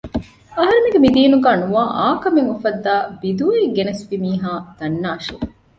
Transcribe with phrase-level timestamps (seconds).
[0.57, 5.35] އަހަރެމެންގެ މި ދީނުގައި ނުވާ އާ ކަމެއް އުފައްދައި ބިދުޢައެއް ގެނެސްގެންފި މީހާ ދަންނާށޭ